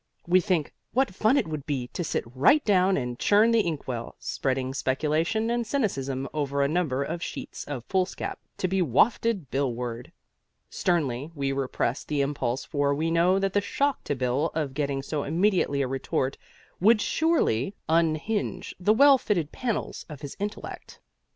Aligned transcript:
We 0.25 0.41
think 0.41 0.73
what 0.93 1.13
fun 1.13 1.37
it 1.37 1.47
would 1.47 1.67
be 1.67 1.85
to 1.89 2.03
sit 2.03 2.23
right 2.33 2.65
down 2.65 2.97
and 2.97 3.19
churn 3.19 3.51
the 3.51 3.59
ink 3.59 3.87
well, 3.87 4.15
spreading 4.17 4.73
speculation 4.73 5.51
and 5.51 5.67
cynicism 5.67 6.27
over 6.33 6.63
a 6.63 6.67
number 6.67 7.03
of 7.03 7.21
sheets 7.21 7.63
of 7.65 7.85
foolscap 7.85 8.39
to 8.57 8.67
be 8.67 8.81
wafted 8.81 9.51
Billward. 9.51 10.11
Sternly 10.71 11.29
we 11.35 11.51
repress 11.51 12.03
the 12.03 12.21
impulse 12.21 12.65
for 12.65 12.95
we 12.95 13.11
know 13.11 13.37
that 13.37 13.53
the 13.53 13.61
shock 13.61 14.03
to 14.05 14.15
Bill 14.15 14.49
of 14.55 14.73
getting 14.73 15.03
so 15.03 15.21
immediate 15.23 15.69
a 15.69 15.85
retort 15.85 16.35
would 16.79 16.99
surely 16.99 17.75
unhinge 17.87 18.73
the 18.79 18.93
well 18.93 19.19
fitted 19.19 19.51
panels 19.51 20.07
of 20.09 20.21
his 20.21 20.35
intellect. 20.39 20.99